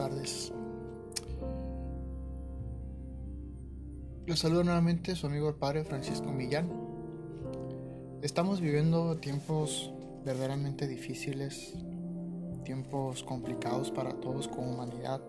tardes. 0.00 0.50
Los 4.24 4.38
saludo 4.38 4.64
nuevamente 4.64 5.14
su 5.14 5.26
amigo 5.26 5.50
el 5.50 5.56
padre 5.56 5.84
Francisco 5.84 6.32
Millán. 6.32 6.70
Estamos 8.22 8.62
viviendo 8.62 9.18
tiempos 9.18 9.92
verdaderamente 10.24 10.88
difíciles, 10.88 11.74
tiempos 12.64 13.22
complicados 13.24 13.90
para 13.90 14.14
todos 14.14 14.48
como 14.48 14.72
humanidad, 14.72 15.20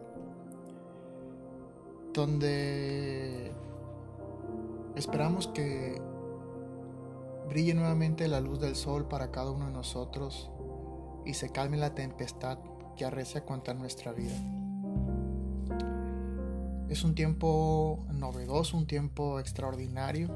donde 2.13 3.51
esperamos 4.95 5.49
que 5.49 6.01
brille 7.49 7.73
nuevamente 7.73 8.25
la 8.29 8.39
luz 8.39 8.61
del 8.61 8.77
sol 8.77 9.05
para 9.09 9.31
cada 9.31 9.51
uno 9.51 9.65
de 9.65 9.73
nosotros 9.73 10.49
y 11.25 11.33
se 11.33 11.49
calme 11.49 11.75
la 11.75 11.93
tempestad 11.93 12.59
que 12.95 13.03
arrecia 13.03 13.43
contra 13.43 13.73
nuestra 13.73 14.13
vida. 14.13 14.60
Es 16.91 17.05
un 17.05 17.15
tiempo 17.15 18.05
novedoso, 18.11 18.75
un 18.75 18.85
tiempo 18.85 19.39
extraordinario, 19.39 20.27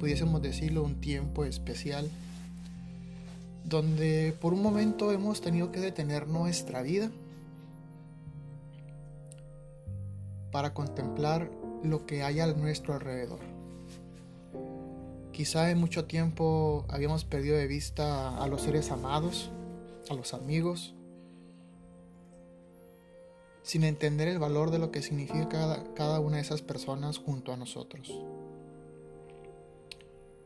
pudiésemos 0.00 0.42
decirlo, 0.42 0.82
un 0.82 1.00
tiempo 1.00 1.44
especial, 1.44 2.10
donde 3.64 4.34
por 4.40 4.52
un 4.54 4.62
momento 4.62 5.12
hemos 5.12 5.40
tenido 5.40 5.70
que 5.70 5.78
detener 5.78 6.26
nuestra 6.26 6.82
vida 6.82 7.12
para 10.50 10.74
contemplar 10.74 11.48
lo 11.84 12.04
que 12.04 12.24
hay 12.24 12.40
a 12.40 12.52
nuestro 12.52 12.94
alrededor. 12.94 13.38
Quizá 15.30 15.70
en 15.70 15.78
mucho 15.78 16.06
tiempo 16.06 16.86
habíamos 16.88 17.24
perdido 17.24 17.56
de 17.56 17.68
vista 17.68 18.36
a 18.36 18.48
los 18.48 18.62
seres 18.62 18.90
amados, 18.90 19.48
a 20.10 20.14
los 20.14 20.34
amigos, 20.34 20.95
sin 23.66 23.82
entender 23.82 24.28
el 24.28 24.38
valor 24.38 24.70
de 24.70 24.78
lo 24.78 24.92
que 24.92 25.02
significa 25.02 25.82
cada, 25.96 26.20
una 26.20 26.36
de 26.36 26.42
esas 26.42 26.62
personas 26.62 27.18
junto 27.18 27.52
a 27.52 27.56
nosotros. 27.56 28.16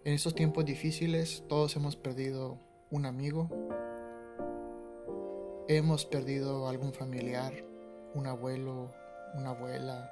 En 0.04 0.14
estos 0.14 0.34
tiempos 0.34 0.64
difíciles 0.64 1.44
todos 1.46 1.76
hemos 1.76 1.96
perdido 1.96 2.58
un 2.90 3.04
amigo, 3.04 3.50
hemos 5.68 6.06
perdido 6.06 6.66
algún 6.66 6.94
familiar, 6.94 7.52
un 8.14 8.26
abuelo, 8.26 8.90
una 9.34 9.50
abuela, 9.50 10.10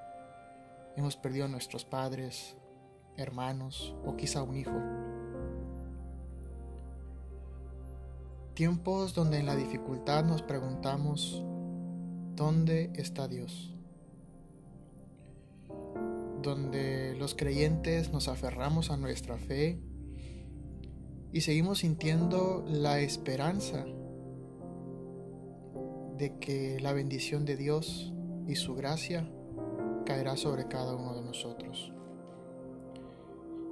hemos 0.95 1.17
perdido 1.17 1.47
a 1.47 1.49
nuestros 1.49 1.87
padres, 1.87 2.59
hermanos 3.17 3.97
o 4.05 4.17
quizá 4.17 4.43
un 4.43 4.55
hijo. 4.55 4.79
Tiempos 8.53 9.15
donde 9.15 9.39
en 9.39 9.47
la 9.47 9.57
dificultad 9.57 10.25
nos 10.25 10.43
preguntamos, 10.43 11.43
¿dónde 12.39 12.93
está 12.95 13.27
Dios? 13.27 13.75
Donde 16.41 17.17
los 17.19 17.35
creyentes 17.35 18.13
nos 18.13 18.29
aferramos 18.29 18.91
a 18.91 18.97
nuestra 18.97 19.37
fe 19.37 19.81
y 21.33 21.41
seguimos 21.41 21.81
sintiendo 21.81 22.65
la 22.67 23.01
esperanza 23.01 23.85
de 26.17 26.39
que 26.41 26.79
la 26.81 26.93
bendición 26.93 27.45
de 27.45 27.57
Dios 27.57 28.15
y 28.47 28.55
su 28.55 28.77
gracia 28.77 29.29
caerá 30.07 30.37
sobre 30.37 30.69
cada 30.69 30.95
uno 30.95 31.15
de 31.15 31.23
nosotros. 31.23 31.93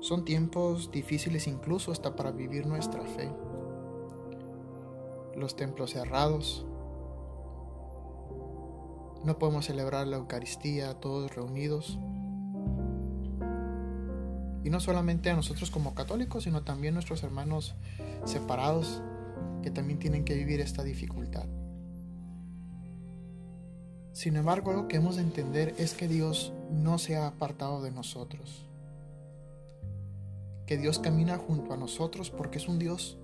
Son 0.00 0.25
tiempos 0.25 0.91
difíciles 0.91 1.47
incluso 1.47 1.92
hasta 1.92 2.17
para 2.17 2.33
vivir 2.33 2.67
nuestra 2.67 3.05
fe 3.06 3.31
los 5.37 5.55
templos 5.55 5.93
cerrados. 5.93 6.66
No 9.26 9.41
podemos 9.41 9.66
celebrar 9.66 10.06
la 10.06 10.19
Eucaristía 10.19 10.94
todos 10.94 11.34
reunidos. 11.34 11.98
Y 14.62 14.70
no 14.70 14.78
solamente 14.78 15.31
a 15.31 15.34
nosotros 15.34 15.72
como 15.72 15.97
católicos, 15.97 16.44
sino 16.44 16.62
también 16.62 16.94
a 16.94 16.97
nuestros 16.97 17.25
hermanos 17.25 17.75
separados 18.25 19.03
que 19.64 19.72
también 19.72 19.98
tienen 19.98 20.25
que 20.25 20.37
vivir 20.37 20.60
esta 20.60 20.84
dificultad. 20.84 21.44
Sin 24.12 24.37
embargo, 24.37 24.72
lo 24.72 24.87
que 24.87 24.98
hemos 24.98 25.16
de 25.16 25.22
entender 25.22 25.75
es 25.76 25.94
que 25.94 26.06
Dios 26.06 26.53
no 26.70 26.98
se 26.98 27.16
ha 27.16 27.26
apartado 27.26 27.82
de 27.82 27.91
nosotros. 27.91 28.64
Que 30.66 30.78
Dios 30.78 31.00
camina 31.00 31.37
junto 31.37 31.72
a 31.72 31.76
nosotros 31.76 32.31
porque 32.31 32.58
es 32.58 32.69
un 32.69 32.78
Dios 32.78 33.19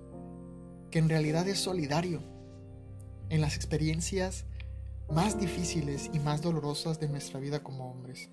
que 0.91 0.99
en 0.99 1.07
realidad 1.07 1.47
es 1.47 1.59
solidario 1.59 2.19
en 3.29 3.39
las 3.39 3.55
experiencias 3.55 4.45
más 5.09 5.39
difíciles 5.39 6.09
y 6.13 6.19
más 6.19 6.41
dolorosas 6.41 6.99
de 6.99 7.09
nuestra 7.09 7.39
vida 7.39 7.61
como 7.61 7.89
hombres. 7.89 8.29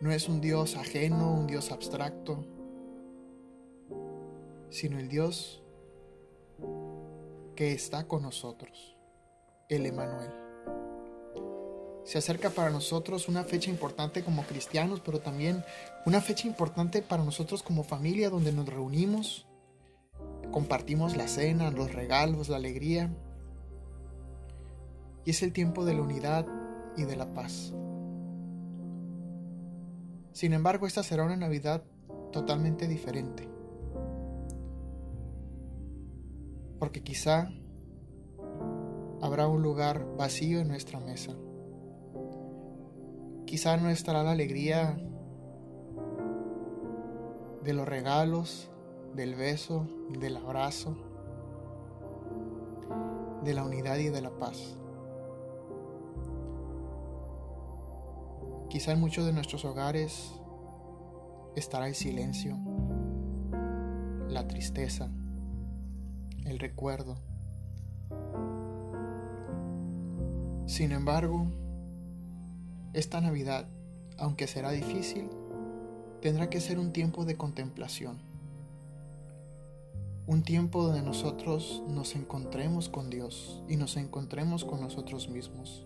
No 0.00 0.10
es 0.10 0.28
un 0.28 0.40
Dios 0.40 0.76
ajeno, 0.76 1.32
un 1.32 1.46
Dios 1.46 1.70
abstracto, 1.70 2.44
sino 4.70 4.98
el 4.98 5.08
Dios 5.08 5.62
que 7.54 7.72
está 7.72 8.08
con 8.08 8.22
nosotros, 8.22 8.96
el 9.68 9.86
Emanuel. 9.86 10.30
Se 12.04 12.18
acerca 12.18 12.50
para 12.50 12.70
nosotros 12.70 13.28
una 13.28 13.44
fecha 13.44 13.70
importante 13.70 14.24
como 14.24 14.42
cristianos, 14.42 15.00
pero 15.00 15.20
también 15.20 15.64
una 16.04 16.20
fecha 16.20 16.48
importante 16.48 17.00
para 17.00 17.22
nosotros 17.22 17.62
como 17.62 17.84
familia 17.84 18.28
donde 18.28 18.52
nos 18.52 18.66
reunimos 18.66 19.46
compartimos 20.52 21.16
la 21.16 21.26
cena, 21.26 21.72
los 21.72 21.92
regalos, 21.92 22.48
la 22.48 22.58
alegría. 22.58 23.10
Y 25.24 25.30
es 25.30 25.42
el 25.42 25.52
tiempo 25.52 25.84
de 25.84 25.94
la 25.94 26.02
unidad 26.02 26.46
y 26.96 27.04
de 27.04 27.16
la 27.16 27.32
paz. 27.32 27.72
Sin 30.32 30.52
embargo, 30.52 30.86
esta 30.86 31.02
será 31.02 31.24
una 31.24 31.36
Navidad 31.36 31.84
totalmente 32.32 32.88
diferente. 32.88 33.48
Porque 36.78 37.02
quizá 37.02 37.50
habrá 39.20 39.46
un 39.46 39.62
lugar 39.62 40.04
vacío 40.16 40.60
en 40.60 40.68
nuestra 40.68 40.98
mesa. 40.98 41.32
Quizá 43.46 43.76
no 43.76 43.90
estará 43.90 44.22
la 44.24 44.32
alegría 44.32 44.98
de 47.62 47.72
los 47.72 47.86
regalos, 47.86 48.70
del 49.14 49.34
beso, 49.34 49.86
del 50.18 50.36
abrazo, 50.38 50.96
de 53.44 53.54
la 53.54 53.64
unidad 53.64 53.98
y 53.98 54.08
de 54.08 54.22
la 54.22 54.30
paz. 54.30 54.78
Quizá 58.72 58.92
en 58.92 59.00
muchos 59.00 59.26
de 59.26 59.34
nuestros 59.34 59.66
hogares 59.66 60.32
estará 61.56 61.88
el 61.88 61.94
silencio, 61.94 62.56
la 64.30 64.48
tristeza, 64.48 65.10
el 66.46 66.58
recuerdo. 66.58 67.18
Sin 70.64 70.92
embargo, 70.92 71.48
esta 72.94 73.20
Navidad, 73.20 73.68
aunque 74.16 74.46
será 74.46 74.70
difícil, 74.70 75.28
tendrá 76.22 76.48
que 76.48 76.62
ser 76.62 76.78
un 76.78 76.94
tiempo 76.94 77.26
de 77.26 77.36
contemplación 77.36 78.20
un 80.26 80.44
tiempo 80.44 80.82
donde 80.84 81.02
nosotros 81.02 81.82
nos 81.88 82.14
encontremos 82.14 82.88
con 82.88 83.10
Dios 83.10 83.62
y 83.68 83.76
nos 83.76 83.98
encontremos 83.98 84.64
con 84.64 84.80
nosotros 84.80 85.28
mismos. 85.28 85.84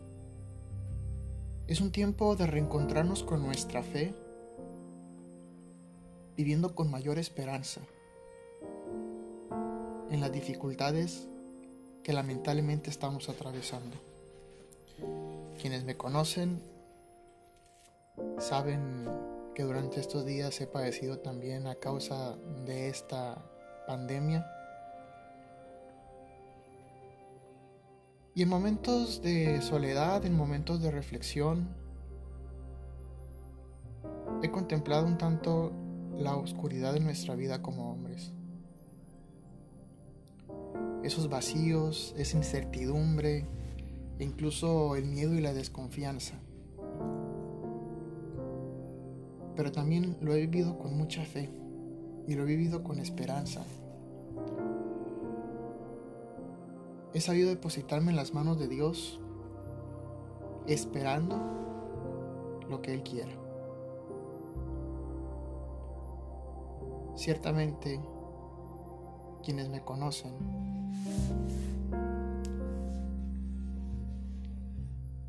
Es 1.68 1.80
un 1.80 1.90
tiempo 1.90 2.36
de 2.36 2.46
reencontrarnos 2.46 3.24
con 3.24 3.42
nuestra 3.42 3.82
fe, 3.82 4.14
viviendo 6.36 6.76
con 6.76 6.88
mayor 6.88 7.18
esperanza 7.18 7.80
en 10.08 10.20
las 10.20 10.30
dificultades 10.30 11.26
que 12.04 12.12
lamentablemente 12.12 12.88
estamos 12.88 13.28
atravesando. 13.28 13.96
Quienes 15.60 15.82
me 15.82 15.96
conocen 15.96 16.62
saben 18.38 19.08
que 19.56 19.64
durante 19.64 19.98
estos 19.98 20.24
días 20.24 20.60
he 20.60 20.68
padecido 20.68 21.18
también 21.18 21.66
a 21.66 21.74
causa 21.74 22.36
de 22.64 22.88
esta 22.88 23.44
pandemia. 23.88 24.46
Y 28.36 28.42
en 28.42 28.50
momentos 28.50 29.22
de 29.22 29.62
soledad, 29.62 30.26
en 30.26 30.36
momentos 30.36 30.82
de 30.82 30.90
reflexión, 30.90 31.70
he 34.42 34.50
contemplado 34.50 35.06
un 35.06 35.16
tanto 35.16 35.72
la 36.18 36.36
oscuridad 36.36 36.92
de 36.92 37.00
nuestra 37.00 37.34
vida 37.34 37.62
como 37.62 37.90
hombres. 37.90 38.34
Esos 41.02 41.30
vacíos, 41.30 42.14
esa 42.18 42.36
incertidumbre, 42.36 43.46
e 44.18 44.24
incluso 44.24 44.96
el 44.96 45.06
miedo 45.06 45.32
y 45.32 45.40
la 45.40 45.54
desconfianza. 45.54 46.34
Pero 49.56 49.72
también 49.72 50.18
lo 50.20 50.34
he 50.34 50.40
vivido 50.40 50.78
con 50.78 50.94
mucha 50.94 51.24
fe 51.24 51.48
y 52.28 52.34
lo 52.34 52.42
he 52.42 52.46
vivido 52.46 52.84
con 52.84 52.98
esperanza. 52.98 53.64
He 57.16 57.20
sabido 57.22 57.48
depositarme 57.48 58.10
en 58.10 58.16
las 58.16 58.34
manos 58.34 58.58
de 58.58 58.68
Dios 58.68 59.18
esperando 60.66 61.40
lo 62.68 62.82
que 62.82 62.92
Él 62.92 63.02
quiera. 63.02 63.32
Ciertamente, 67.14 67.98
quienes 69.42 69.70
me 69.70 69.82
conocen 69.82 70.34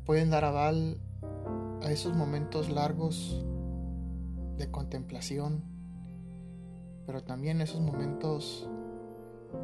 pueden 0.04 0.28
dar 0.28 0.44
aval 0.44 1.00
a 1.82 1.90
esos 1.90 2.14
momentos 2.14 2.68
largos 2.68 3.42
de 4.58 4.70
contemplación, 4.70 5.64
pero 7.06 7.22
también 7.22 7.62
esos 7.62 7.80
momentos 7.80 8.68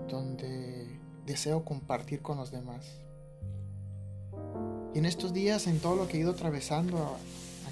donde 0.09 1.04
deseo 1.27 1.65
compartir 1.65 2.23
con 2.23 2.37
los 2.37 2.51
demás. 2.51 2.87
Y 4.95 4.99
en 4.99 5.07
estos 5.07 5.33
días, 5.33 5.67
en 5.67 5.81
todo 5.81 5.97
lo 5.97 6.09
que 6.09 6.17
he 6.17 6.21
ido 6.21 6.33
atravesando 6.33 6.99
a, 6.99 7.19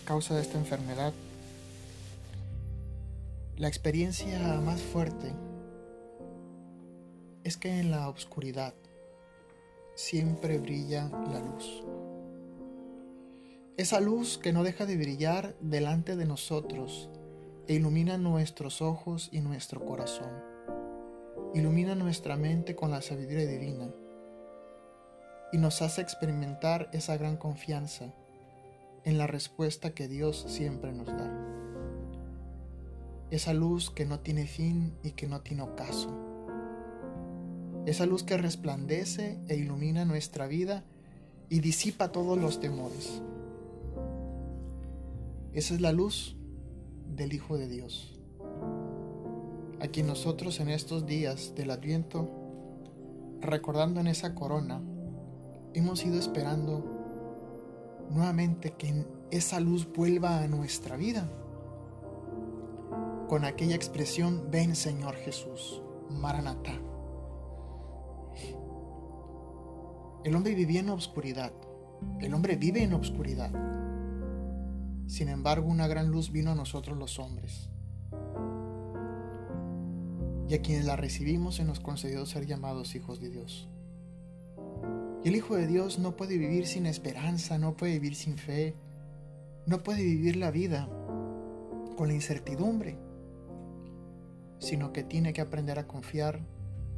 causa 0.04 0.34
de 0.34 0.42
esta 0.42 0.58
enfermedad, 0.58 1.12
la 3.56 3.68
experiencia 3.68 4.60
más 4.60 4.82
fuerte 4.82 5.32
es 7.44 7.56
que 7.56 7.78
en 7.78 7.92
la 7.92 8.08
oscuridad 8.08 8.74
siempre 9.94 10.58
brilla 10.58 11.08
la 11.30 11.38
luz. 11.38 11.84
Esa 13.76 14.00
luz 14.00 14.38
que 14.38 14.52
no 14.52 14.64
deja 14.64 14.86
de 14.86 14.96
brillar 14.96 15.54
delante 15.60 16.16
de 16.16 16.26
nosotros 16.26 17.08
e 17.68 17.74
ilumina 17.74 18.18
nuestros 18.18 18.82
ojos 18.82 19.28
y 19.30 19.40
nuestro 19.40 19.84
corazón. 19.86 20.51
Ilumina 21.54 21.94
nuestra 21.94 22.38
mente 22.38 22.74
con 22.74 22.90
la 22.90 23.02
sabiduría 23.02 23.46
divina 23.46 23.90
y 25.52 25.58
nos 25.58 25.82
hace 25.82 26.00
experimentar 26.00 26.88
esa 26.94 27.18
gran 27.18 27.36
confianza 27.36 28.14
en 29.04 29.18
la 29.18 29.26
respuesta 29.26 29.90
que 29.90 30.08
Dios 30.08 30.46
siempre 30.48 30.92
nos 30.92 31.08
da. 31.08 31.30
Esa 33.30 33.52
luz 33.52 33.90
que 33.90 34.06
no 34.06 34.20
tiene 34.20 34.46
fin 34.46 34.94
y 35.02 35.10
que 35.10 35.26
no 35.26 35.42
tiene 35.42 35.62
ocaso. 35.62 36.10
Esa 37.84 38.06
luz 38.06 38.22
que 38.22 38.38
resplandece 38.38 39.38
e 39.48 39.56
ilumina 39.56 40.06
nuestra 40.06 40.46
vida 40.46 40.84
y 41.50 41.60
disipa 41.60 42.12
todos 42.12 42.38
los 42.38 42.60
temores. 42.60 43.20
Esa 45.52 45.74
es 45.74 45.82
la 45.82 45.92
luz 45.92 46.34
del 47.14 47.34
Hijo 47.34 47.58
de 47.58 47.68
Dios, 47.68 48.18
a 49.82 49.88
quien 49.88 50.06
nosotros 50.06 50.60
en 50.60 50.68
estos 50.68 51.04
días 51.06 51.54
del 51.54 51.70
Adviento, 51.70 52.30
recordando 53.40 54.00
en 54.00 54.06
esa 54.06 54.34
corona, 54.34 54.80
hemos 55.74 56.04
ido 56.04 56.18
esperando 56.18 58.06
nuevamente 58.10 58.74
que 58.78 59.04
esa 59.30 59.60
luz 59.60 59.86
vuelva 59.92 60.38
a 60.38 60.46
nuestra 60.46 60.96
vida, 60.96 61.28
con 63.28 63.44
aquella 63.44 63.74
expresión, 63.74 64.48
ven 64.50 64.76
Señor 64.76 65.16
Jesús, 65.16 65.82
Maranatá. 66.10 66.78
El 70.24 70.36
hombre 70.36 70.54
vivía 70.54 70.80
en 70.80 70.90
obscuridad, 70.90 71.52
el 72.20 72.32
hombre 72.32 72.56
vive 72.56 72.82
en 72.82 72.92
obscuridad 72.92 73.50
sin 75.12 75.28
embargo, 75.28 75.68
una 75.68 75.88
gran 75.88 76.08
luz 76.08 76.32
vino 76.32 76.52
a 76.52 76.54
nosotros 76.54 76.96
los 76.96 77.18
hombres. 77.18 77.68
Y 80.52 80.54
a 80.54 80.60
quienes 80.60 80.84
la 80.84 80.96
recibimos 80.96 81.54
se 81.54 81.64
nos 81.64 81.80
concedió 81.80 82.26
ser 82.26 82.44
llamados 82.44 82.94
hijos 82.94 83.22
de 83.22 83.30
Dios. 83.30 83.70
Y 85.24 85.28
el 85.28 85.36
Hijo 85.36 85.56
de 85.56 85.66
Dios 85.66 85.98
no 85.98 86.14
puede 86.14 86.36
vivir 86.36 86.66
sin 86.66 86.84
esperanza, 86.84 87.56
no 87.56 87.74
puede 87.74 87.94
vivir 87.94 88.14
sin 88.14 88.36
fe, 88.36 88.74
no 89.64 89.82
puede 89.82 90.02
vivir 90.02 90.36
la 90.36 90.50
vida 90.50 90.90
con 91.96 92.08
la 92.08 92.12
incertidumbre, 92.12 92.98
sino 94.58 94.92
que 94.92 95.02
tiene 95.02 95.32
que 95.32 95.40
aprender 95.40 95.78
a 95.78 95.86
confiar 95.86 96.40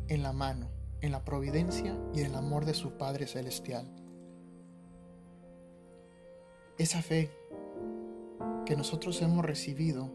en 0.08 0.24
la 0.24 0.32
mano, 0.32 0.68
en 1.00 1.12
la 1.12 1.24
providencia 1.24 1.96
y 2.12 2.22
en 2.22 2.26
el 2.26 2.34
amor 2.34 2.64
de 2.64 2.74
su 2.74 2.98
Padre 2.98 3.28
Celestial. 3.28 3.86
Esa 6.76 7.02
fe 7.02 7.30
que 8.66 8.74
nosotros 8.74 9.22
hemos 9.22 9.44
recibido 9.44 10.10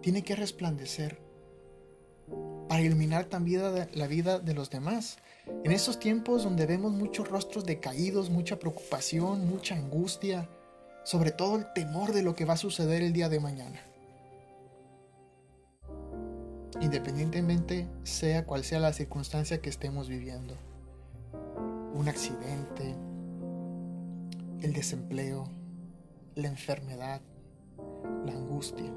tiene 0.00 0.24
que 0.24 0.34
resplandecer 0.34 1.23
para 2.68 2.82
iluminar 2.82 3.26
también 3.26 3.62
la 3.92 4.06
vida 4.06 4.38
de 4.38 4.54
los 4.54 4.70
demás. 4.70 5.18
En 5.64 5.72
estos 5.72 5.98
tiempos 5.98 6.44
donde 6.44 6.66
vemos 6.66 6.92
muchos 6.92 7.28
rostros 7.28 7.64
decaídos, 7.64 8.30
mucha 8.30 8.58
preocupación, 8.58 9.46
mucha 9.46 9.74
angustia, 9.74 10.48
sobre 11.04 11.30
todo 11.30 11.56
el 11.56 11.72
temor 11.74 12.12
de 12.12 12.22
lo 12.22 12.34
que 12.34 12.44
va 12.44 12.54
a 12.54 12.58
suceder 12.58 13.02
el 13.02 13.12
día 13.12 13.28
de 13.28 13.40
mañana. 13.40 13.80
Independientemente 16.80 17.86
sea 18.02 18.46
cual 18.46 18.64
sea 18.64 18.80
la 18.80 18.92
circunstancia 18.92 19.60
que 19.60 19.70
estemos 19.70 20.08
viviendo. 20.08 20.56
Un 21.94 22.08
accidente, 22.08 22.96
el 24.60 24.72
desempleo, 24.72 25.48
la 26.34 26.48
enfermedad, 26.48 27.20
la 28.24 28.32
angustia. 28.32 28.90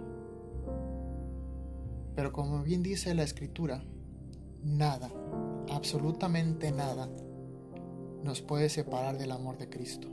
Pero 2.18 2.34
como 2.34 2.64
bien 2.64 2.82
dice 2.82 3.14
la 3.14 3.22
escritura, 3.22 3.84
nada, 4.64 5.12
absolutamente 5.70 6.72
nada, 6.72 7.08
nos 8.24 8.42
puede 8.42 8.70
separar 8.70 9.20
del 9.20 9.32
amor 9.32 9.60
de 9.60 9.70
Cristo. 9.70 10.08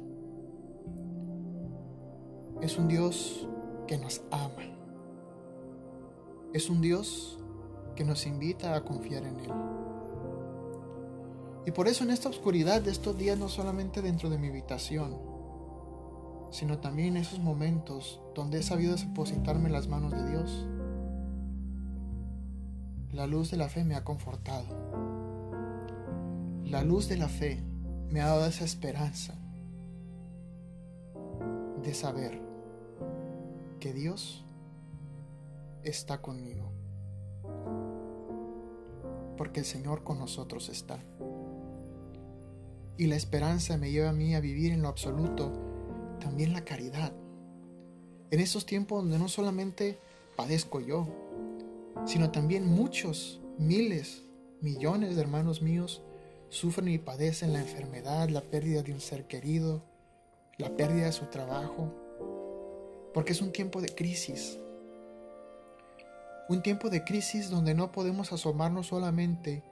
Es 2.60 2.76
un 2.76 2.88
Dios 2.88 3.48
que 3.86 3.96
nos 3.96 4.20
ama. 4.30 4.76
Es 6.52 6.68
un 6.68 6.82
Dios 6.82 7.38
que 7.96 8.04
nos 8.04 8.26
invita 8.26 8.76
a 8.76 8.84
confiar 8.84 9.24
en 9.24 9.40
Él. 9.40 9.52
Y 11.64 11.70
por 11.70 11.88
eso 11.88 12.04
en 12.04 12.10
esta 12.10 12.28
oscuridad 12.28 12.82
de 12.82 12.90
estos 12.90 13.16
días, 13.16 13.38
no 13.38 13.48
solamente 13.48 14.02
dentro 14.02 14.28
de 14.28 14.36
mi 14.36 14.48
habitación, 14.48 15.16
sino 16.50 16.80
también 16.80 17.16
en 17.16 17.22
esos 17.22 17.38
momentos 17.38 18.20
donde 18.34 18.58
he 18.58 18.62
sabido 18.62 18.94
depositarme 18.94 19.68
en 19.68 19.72
las 19.72 19.88
manos 19.88 20.12
de 20.12 20.28
Dios. 20.28 20.66
La 23.14 23.28
luz 23.28 23.52
de 23.52 23.56
la 23.56 23.68
fe 23.68 23.84
me 23.84 23.94
ha 23.94 24.02
confortado. 24.02 24.64
La 26.64 26.82
luz 26.82 27.08
de 27.08 27.16
la 27.16 27.28
fe 27.28 27.62
me 28.10 28.20
ha 28.20 28.26
dado 28.26 28.44
esa 28.44 28.64
esperanza 28.64 29.38
de 31.80 31.94
saber 31.94 32.42
que 33.78 33.92
Dios 33.92 34.44
está 35.84 36.20
conmigo. 36.20 36.72
Porque 39.36 39.60
el 39.60 39.66
Señor 39.66 40.02
con 40.02 40.18
nosotros 40.18 40.68
está. 40.68 40.98
Y 42.98 43.06
la 43.06 43.14
esperanza 43.14 43.76
me 43.76 43.92
lleva 43.92 44.08
a 44.08 44.12
mí 44.12 44.34
a 44.34 44.40
vivir 44.40 44.72
en 44.72 44.82
lo 44.82 44.88
absoluto 44.88 45.52
también 46.18 46.52
la 46.52 46.64
caridad. 46.64 47.12
En 48.32 48.40
esos 48.40 48.66
tiempos 48.66 49.04
donde 49.04 49.20
no 49.20 49.28
solamente 49.28 50.00
padezco 50.36 50.80
yo, 50.80 51.06
sino 52.04 52.30
también 52.30 52.66
muchos, 52.66 53.40
miles, 53.58 54.22
millones 54.60 55.16
de 55.16 55.22
hermanos 55.22 55.62
míos 55.62 56.02
sufren 56.48 56.88
y 56.88 56.98
padecen 56.98 57.52
la 57.52 57.60
enfermedad, 57.60 58.28
la 58.28 58.40
pérdida 58.40 58.82
de 58.82 58.92
un 58.92 59.00
ser 59.00 59.26
querido, 59.26 59.82
la 60.58 60.74
pérdida 60.76 61.06
de 61.06 61.12
su 61.12 61.26
trabajo, 61.26 61.92
porque 63.12 63.32
es 63.32 63.42
un 63.42 63.52
tiempo 63.52 63.80
de 63.80 63.88
crisis. 63.88 64.58
Un 66.48 66.62
tiempo 66.62 66.90
de 66.90 67.04
crisis 67.04 67.50
donde 67.50 67.74
no 67.74 67.90
podemos 67.90 68.32
asomarnos 68.32 68.88
solamente 68.88 69.62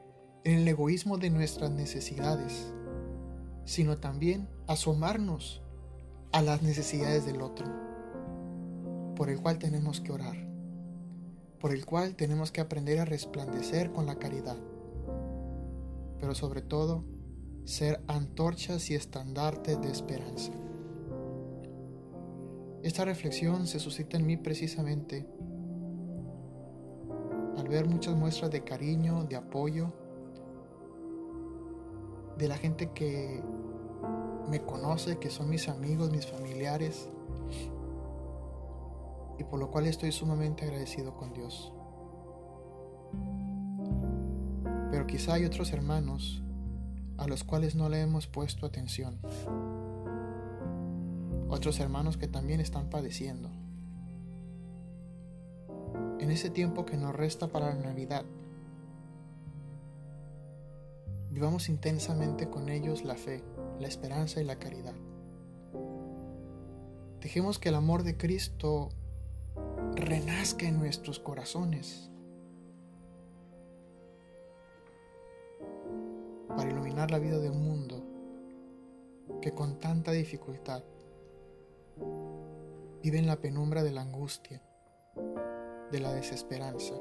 en 0.44 0.60
el 0.60 0.68
egoísmo 0.68 1.18
de 1.18 1.30
nuestras 1.30 1.70
necesidades, 1.70 2.72
sino 3.64 3.98
también 3.98 4.48
asomarnos 4.66 5.62
a 6.32 6.42
las 6.42 6.62
necesidades 6.62 7.26
del 7.26 7.42
otro, 7.42 7.66
por 9.14 9.30
el 9.30 9.40
cual 9.40 9.58
tenemos 9.58 10.00
que 10.00 10.12
orar, 10.12 10.36
por 11.62 11.72
el 11.72 11.86
cual 11.86 12.16
tenemos 12.16 12.50
que 12.50 12.60
aprender 12.60 12.98
a 12.98 13.04
resplandecer 13.04 13.92
con 13.92 14.04
la 14.04 14.16
caridad, 14.16 14.56
pero 16.18 16.34
sobre 16.34 16.60
todo 16.60 17.04
ser 17.64 18.02
antorchas 18.08 18.90
y 18.90 18.96
estandartes 18.96 19.80
de 19.80 19.88
esperanza. 19.88 20.52
Esta 22.82 23.04
reflexión 23.04 23.68
se 23.68 23.78
suscita 23.78 24.16
en 24.16 24.26
mí 24.26 24.36
precisamente 24.36 25.24
al 27.56 27.68
ver 27.68 27.86
muchas 27.86 28.16
muestras 28.16 28.50
de 28.50 28.64
cariño, 28.64 29.22
de 29.22 29.36
apoyo, 29.36 29.92
de 32.38 32.48
la 32.48 32.56
gente 32.56 32.90
que 32.90 33.40
me 34.50 34.60
conoce, 34.62 35.18
que 35.18 35.30
son 35.30 35.48
mis 35.48 35.68
amigos, 35.68 36.10
mis 36.10 36.26
familiares, 36.26 37.08
y 39.38 39.44
por 39.44 39.58
lo 39.58 39.70
cual 39.70 39.86
estoy 39.86 40.12
sumamente 40.12 40.64
agradecido 40.64 41.16
con 41.16 41.32
Dios. 41.32 41.72
Pero 44.90 45.06
quizá 45.06 45.34
hay 45.34 45.44
otros 45.44 45.72
hermanos 45.72 46.42
a 47.16 47.26
los 47.26 47.44
cuales 47.44 47.74
no 47.74 47.88
le 47.88 48.00
hemos 48.00 48.26
puesto 48.26 48.66
atención. 48.66 49.18
Otros 51.48 51.80
hermanos 51.80 52.16
que 52.16 52.28
también 52.28 52.60
están 52.60 52.90
padeciendo. 52.90 53.50
En 56.18 56.30
ese 56.30 56.50
tiempo 56.50 56.84
que 56.84 56.96
nos 56.96 57.14
resta 57.14 57.48
para 57.48 57.74
la 57.74 57.82
Navidad, 57.82 58.24
vivamos 61.30 61.68
intensamente 61.68 62.48
con 62.48 62.68
ellos 62.68 63.04
la 63.04 63.14
fe, 63.14 63.42
la 63.80 63.88
esperanza 63.88 64.40
y 64.40 64.44
la 64.44 64.58
caridad. 64.58 64.94
Dejemos 67.20 67.58
que 67.58 67.70
el 67.70 67.76
amor 67.76 68.02
de 68.02 68.16
Cristo 68.16 68.90
renazca 69.94 70.66
en 70.66 70.78
nuestros 70.78 71.18
corazones 71.18 72.10
para 76.48 76.70
iluminar 76.70 77.10
la 77.10 77.18
vida 77.18 77.38
de 77.38 77.50
un 77.50 77.62
mundo 77.62 78.02
que 79.40 79.52
con 79.52 79.80
tanta 79.80 80.12
dificultad 80.12 80.82
vive 83.02 83.18
en 83.18 83.26
la 83.26 83.36
penumbra 83.36 83.82
de 83.82 83.90
la 83.90 84.02
angustia, 84.02 84.62
de 85.90 86.00
la 86.00 86.12
desesperanza 86.12 86.94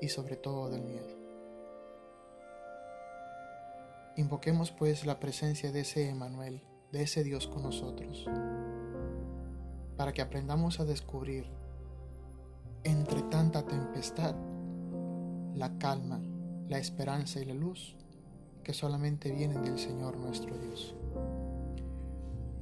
y 0.00 0.08
sobre 0.08 0.36
todo 0.36 0.68
del 0.70 0.82
miedo. 0.82 1.08
Invoquemos 4.16 4.70
pues 4.70 5.06
la 5.06 5.18
presencia 5.18 5.72
de 5.72 5.80
ese 5.80 6.08
Emanuel, 6.08 6.62
de 6.92 7.02
ese 7.02 7.24
Dios 7.24 7.48
con 7.48 7.62
nosotros, 7.62 8.26
para 9.96 10.12
que 10.12 10.22
aprendamos 10.22 10.78
a 10.78 10.84
descubrir 10.84 11.63
entre 12.84 13.22
tanta 13.22 13.66
tempestad 13.66 14.34
la 15.54 15.78
calma, 15.78 16.20
la 16.68 16.78
esperanza 16.78 17.40
y 17.40 17.44
la 17.44 17.54
luz 17.54 17.96
que 18.62 18.72
solamente 18.72 19.30
vienen 19.30 19.62
del 19.62 19.78
Señor 19.78 20.16
nuestro 20.16 20.56
Dios. 20.58 20.94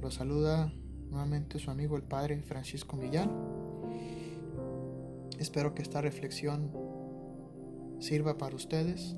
Lo 0.01 0.11
saluda 0.11 0.71
nuevamente 1.09 1.59
su 1.59 1.71
amigo 1.71 1.95
el 1.95 2.03
Padre 2.03 2.41
Francisco 2.41 2.95
Millán. 2.97 3.31
Espero 5.39 5.73
que 5.73 5.81
esta 5.81 6.01
reflexión 6.01 6.71
sirva 7.99 8.37
para 8.37 8.55
ustedes 8.55 9.15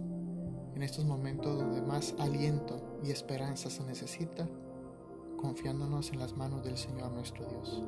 en 0.75 0.83
estos 0.83 1.05
momentos 1.05 1.57
donde 1.57 1.81
más 1.81 2.15
aliento 2.19 2.99
y 3.03 3.11
esperanza 3.11 3.69
se 3.69 3.83
necesita, 3.83 4.47
confiándonos 5.37 6.11
en 6.11 6.19
las 6.19 6.35
manos 6.35 6.63
del 6.63 6.77
Señor 6.77 7.11
nuestro 7.11 7.47
Dios. 7.47 7.83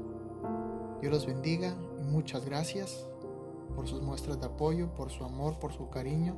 Dios 1.02 1.14
los 1.14 1.26
bendiga 1.26 1.76
muchas 2.08 2.46
gracias 2.46 3.06
por 3.76 3.88
sus 3.88 4.02
muestras 4.02 4.40
de 4.40 4.48
apoyo, 4.48 4.94
por 4.96 5.12
su 5.12 5.24
amor, 5.24 5.60
por 5.60 5.74
su 5.74 5.90
cariño 5.90 6.36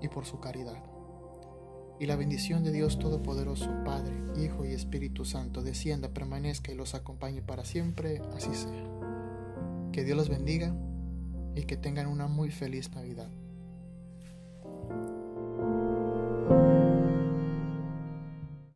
y 0.00 0.08
por 0.08 0.24
su 0.24 0.40
caridad. 0.40 0.82
Y 2.00 2.06
la 2.06 2.16
bendición 2.16 2.64
de 2.64 2.72
Dios 2.72 2.98
Todopoderoso, 2.98 3.70
Padre, 3.84 4.14
Hijo 4.42 4.64
y 4.64 4.72
Espíritu 4.72 5.24
Santo, 5.24 5.62
descienda, 5.62 6.08
permanezca 6.08 6.72
y 6.72 6.74
los 6.74 6.94
acompañe 6.94 7.42
para 7.42 7.64
siempre, 7.64 8.22
así 8.34 8.54
sea. 8.54 9.90
Que 9.92 10.04
Dios 10.04 10.16
los 10.16 10.28
bendiga 10.28 10.74
y 11.54 11.64
que 11.64 11.76
tengan 11.76 12.06
una 12.06 12.26
muy 12.26 12.50
feliz 12.50 12.90
Navidad. 12.92 13.30